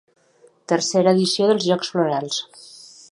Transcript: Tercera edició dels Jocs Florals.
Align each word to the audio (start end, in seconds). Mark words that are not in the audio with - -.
Tercera 0.71 1.13
edició 1.17 1.51
dels 1.51 1.63
Jocs 1.69 1.93
Florals. 1.97 2.43